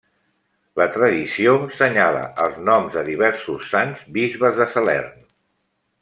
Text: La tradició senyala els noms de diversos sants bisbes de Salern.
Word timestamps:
La 0.79 0.85
tradició 0.95 1.51
senyala 1.81 2.23
els 2.45 2.57
noms 2.71 2.89
de 2.95 3.03
diversos 3.13 3.67
sants 3.77 4.01
bisbes 4.19 4.57
de 4.63 4.67
Salern. 4.77 5.21